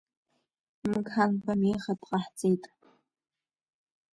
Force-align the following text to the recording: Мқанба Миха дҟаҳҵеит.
Мқанба 0.91 1.53
Миха 1.61 1.93
дҟаҳҵеит. 1.99 2.63